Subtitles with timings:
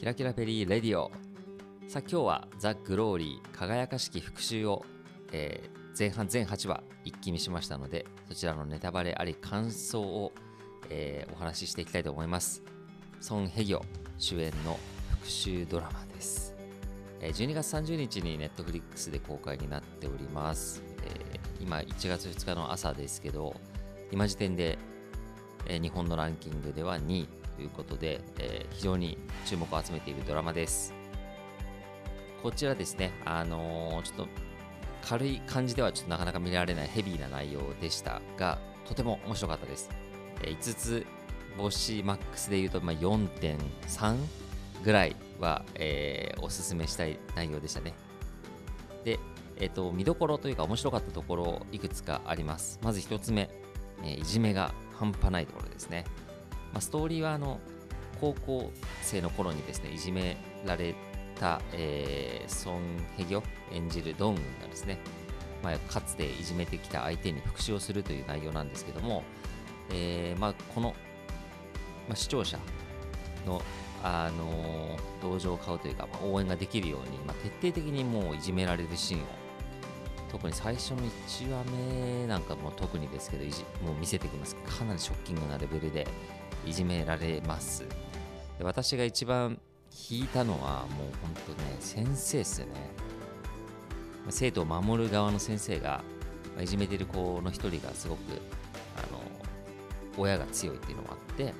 [0.00, 1.10] キラキラペリーレディオ。
[1.86, 4.82] さあ今日はザ・グローリー輝かしき復讐を、
[5.30, 10.32] えー前半全8話一気見しましたのでそちらのネタバレあり感想を、
[10.88, 12.62] えーお話ししていきたいと思います。
[13.20, 13.82] ソン・ヘギョ
[14.16, 14.80] 主演の
[15.22, 16.54] 復讐ドラマです。
[17.20, 23.54] えー12月30日にネットフリックスで公開になっております、えー今1月2日の朝ですけど
[24.10, 24.78] 今時点で、
[25.66, 27.39] えー日本のランキングでは2位。
[27.60, 30.94] いうことで、えー非常に注目を集めているドラマです。
[32.42, 34.28] こちらですねあのーちょっと
[35.02, 39.90] 軽い感じではちょっとなかなか見られないヘビーな内容でしたがとても面白かったです、
[40.42, 41.06] えー5つ
[41.58, 44.16] 星マックスで言うと、まあ、4.3
[44.84, 47.92] ぐらいは、えーおすすめしたい内容でしたね。
[49.04, 49.18] で、
[49.58, 52.78] えっ、と見どころというか面白かったところいくつかあります。
[52.82, 53.50] まず1つ目、
[54.02, 56.04] えーいじめが半端ないところですね、
[56.72, 57.60] まあ、ストーリーはあの
[58.20, 58.70] 高校
[59.02, 60.94] 生の頃にですねいじめられ
[61.38, 62.82] た、えーソン・
[63.16, 64.98] ヘギョ演じるドンがですね、
[65.62, 69.22] まあ、かつていじめてきた相手に復讐をするという内容なんですけども、
[69.90, 70.94] えーまあ、この、
[72.08, 72.58] まあ、視聴者
[73.46, 73.62] の、
[74.02, 79.24] あの同情を買うというか、まあ応援ができるように、まあ、徹底的にもういじめられるシーンを
[80.30, 84.54] 特に最初の1話目なんかも特にですけどいじもう見せてきます。
[84.56, 86.06] かなりショッキングなレベルで。
[86.66, 87.86] いじめられます。
[88.58, 89.58] で私が一番
[90.08, 92.72] 引いたのはもう本当ね先生っすよね。
[94.28, 96.02] 生徒を守る側の先生が、
[96.56, 98.20] まいじめてる子の一人がすごく
[98.96, 99.20] あの
[100.16, 101.54] 親が強いっていうのもあって、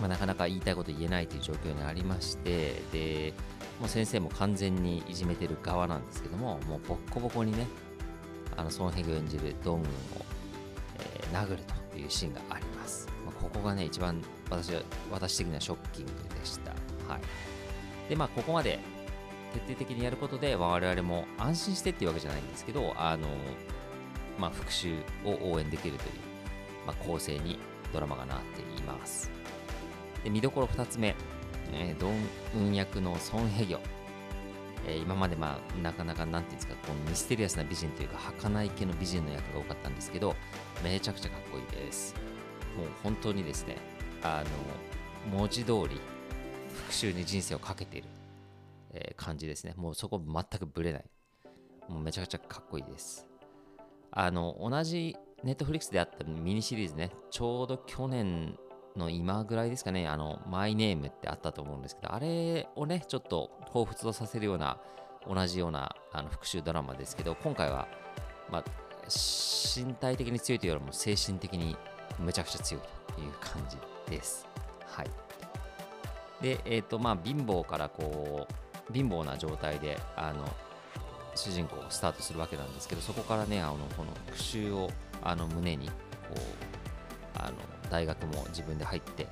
[0.00, 3.34] まあ、なかなか言いたいこと言えないという状況にありましてで
[3.80, 7.66] もう先生も完全にいじめてる側なんですけどももうボッコボコにね
[8.56, 9.94] あのソン・ヘグ演じるドングンを、
[10.98, 11.62] えー殴る
[11.92, 12.77] というシーンがあります、
[13.28, 14.72] まあ、ここがね一番私
[15.10, 16.70] 私的にはショッキングでした。
[17.12, 17.20] はい。
[18.08, 18.78] でまあここまで
[19.52, 23.28] 徹底的にやることで、我々も安心してっていうわけじゃないんですけどあの
[24.38, 24.94] まあ復讐
[25.30, 26.10] を応援できるという、
[26.86, 27.58] まあ、構成に
[27.92, 29.30] ドラマがなっています。
[30.24, 31.14] で見どころ2つ目、
[31.72, 33.78] えードン・ウン役のソン・ヘギョ、
[34.86, 40.34] えー今までまあなかなかなんていうんですかこうミステリアスな美人というか儚い系の美人の役が多かったんですけど
[40.82, 42.14] めちゃくちゃかっこいいです。
[42.78, 43.76] もう本当にですね
[44.22, 44.44] あ
[45.32, 46.00] の文字通り
[46.88, 48.08] 復讐に人生をかけている、
[48.92, 49.74] え感じですね。
[49.76, 51.04] もうそこ全くぶれない。
[51.88, 53.26] もうめちゃくちゃかっこいいです。
[54.12, 57.10] あの同じネットフリックスであったミニシリーズね。
[57.30, 58.56] ちょうど去年
[58.96, 64.78] の今ぐらいですかね、あの、マイネームってあったと思うんですけど、あれをね、ちょっと彷彿とさせるような、
[65.26, 67.88] 同じようなあの復讐ドラマですけど、今回は、
[68.50, 68.64] まあ、
[69.06, 71.76] 身体的に強いというよりも精神的に
[72.18, 72.82] むちゃくちゃ強い
[73.14, 73.76] という感じ
[74.10, 74.46] です。
[74.86, 75.10] はい。
[76.42, 78.46] で、えっ、と、まあ、貧乏からこ
[78.88, 80.48] う、貧乏な状態で、あの、
[81.34, 84.90] 主人公をスタートするわけなんですけど、そこからね、あのこの復讐を
[85.22, 85.94] あの胸に、こ
[86.34, 86.68] う、
[87.38, 87.56] あの
[87.90, 89.26] 大学も自分で入って、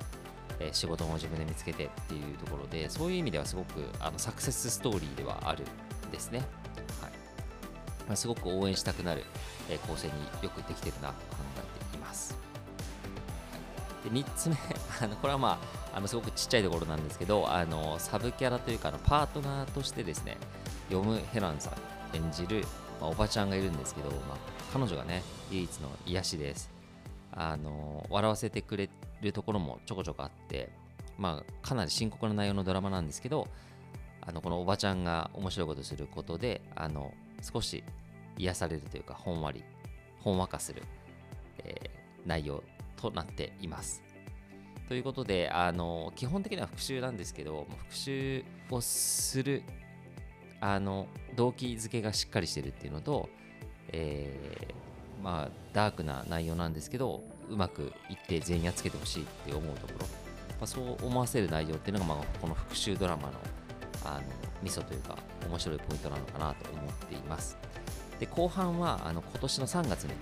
[0.59, 5.63] えー仕事も自分で見つけてっていうところでそういう意味ではすごくあのサクセスストーリーではある
[6.07, 6.39] んですね、
[7.01, 7.11] はい
[8.07, 9.23] まあ、すごく応援したくなる、
[9.69, 11.61] えー構成によくできてるなと考え、
[14.09, 14.55] で3つ目
[15.01, 15.59] あのこれはま
[15.93, 20.37] ああのすごくちっちゃいところなんですけどあのサブキャラというかあのパートナーとしてですね
[20.89, 22.65] ヨム・ヘランさん演じる、
[23.01, 24.37] まあおばちゃんがいるんですけど、まあ、
[24.71, 26.71] 彼女がね唯一の癒しです。
[27.31, 28.89] あの笑わせてくれ
[29.21, 30.71] るところもちょこちょこあって、
[31.19, 33.47] まあ、かなり深刻な内容のドラマなんですけど
[34.21, 37.13] あのこのおばちゃんが面白いことすることであの
[37.43, 37.83] 少し
[38.39, 39.63] 癒されるというかほんわり
[40.21, 40.81] ほんわかする、
[41.59, 41.97] えー
[42.27, 42.61] 内容
[42.97, 44.03] となっています。
[44.87, 49.63] ということであの基本的には復習なんですけど復習をする
[50.61, 53.29] あの動機づけがしっかりしてるっていうのと、
[53.89, 60.07] えーまあ、ダークな内容なんですけどうまくいって全員やっつけてほしいって思うところ、ま
[60.61, 63.31] あ、そう思わせる内容っていうのが、まあ、この復讐ドラマの
[64.05, 64.21] あの
[64.63, 65.17] ミソというか
[65.47, 67.57] 面白いポイントなのかなと思っています
[68.19, 70.13] で後半はあの今年の3月に、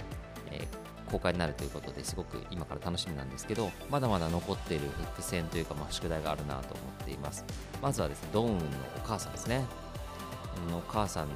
[0.51, 7.45] えー公開になるということですごく今から楽しみなんですけどまだまだ残っている伏線というか、まあ、宿題があるなと思っています。
[7.81, 8.63] まずはですねドーンの
[8.97, 9.65] お母さんですね。
[10.71, 11.27] お母さん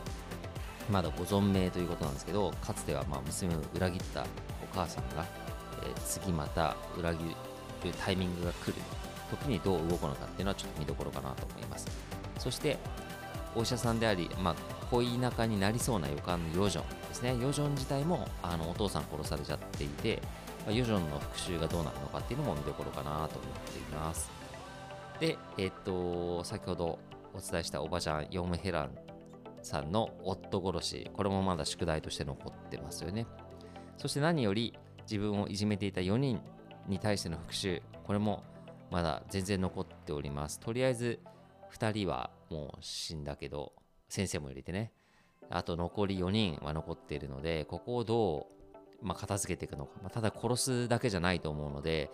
[0.90, 4.26] まだご存命ということなんですけどかつてはま娘を裏切ったお
[4.74, 5.26] 母さんが、
[5.84, 7.24] えー次また裏切
[7.84, 8.74] るタイミングが来る。
[9.30, 11.88] 時にどう動くのかっていうのはちょっと見どころかなと思います。
[12.40, 12.78] そして
[13.56, 14.56] お医者さんであり、まあ、
[14.90, 20.22] 恋仲になりそうな予感のヨジョンですねヨジョン自体もあのお父さん殺されちゃっていて、
[20.66, 24.40] まあヨジョンの復讐がどうなるのかっていうのも見どころかなと思っています
[25.20, 27.00] で、えっと、先ほど
[27.34, 28.92] お伝えしたおばちゃん、ヨムヘラン
[29.62, 33.28] さんの夫殺し、これもまだ宿題として残ってますよね。
[33.98, 36.42] そして何より自分をいじめていた4人
[36.88, 38.44] に対しての復讐、これも
[38.92, 40.60] まだ全然残っております。
[40.60, 41.20] とりあえず
[41.74, 43.74] 2人はもう死んだけど、
[44.08, 44.94] 先生も入れてね。
[45.50, 48.48] あと残り4人は残っているので、ここをど
[49.02, 49.92] う、まあ、片付けていくのか。
[50.02, 52.12] まあ、ただ殺すだけじゃないと思うので、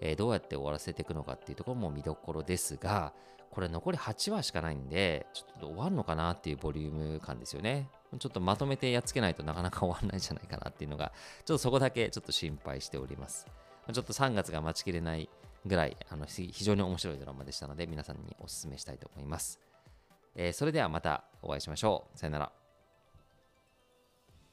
[0.00, 3.12] えー、どうやって終わらせていくのかっていうところも見どころですが、
[3.50, 7.90] これ残り8話しかないんで、ちょっと終わるのかなっていうボリューム感ですよね。
[8.18, 11.12] ちょっとまとめてやっつけないとなかなか 終わらないんじゃないかなっていうのが、
[11.44, 13.46] ちょっとそこだけちょっと心配しております。
[13.92, 15.28] ちょっと3月が待ちきれない
[15.64, 19.58] ぐらい、あの非常に面白いドラマでしたので、皆さんにお勧めしたいと思います。
[20.34, 22.18] えー、それではまたお会いしましょう。
[22.18, 22.57] さよなら。